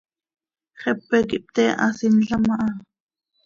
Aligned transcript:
Xepe 0.81 1.17
quih 1.29 1.43
pte 1.45 1.63
hasinlam 1.79 2.43
aha. 2.55 2.69